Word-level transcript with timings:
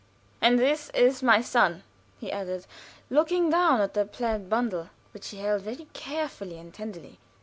"And 0.41 0.57
this 0.57 0.89
is 0.95 1.21
my 1.21 1.41
son," 1.41 1.83
he 2.19 2.31
added, 2.31 2.65
looking 3.11 3.51
down 3.51 3.81
at 3.81 3.93
the 3.93 4.03
plaid 4.03 4.49
bundle, 4.49 4.89
which 5.13 5.29
he 5.29 5.37
held 5.37 5.61
very 5.61 5.85
carefully 5.93 6.57
and 6.57 6.73
tenderly. 6.73 7.19